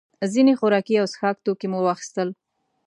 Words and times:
ځینې 0.33 0.53
خوراکي 0.59 0.95
او 1.01 1.07
څښاک 1.11 1.37
توکي 1.45 1.67
مو 1.71 1.79
واخیستل. 1.83 2.29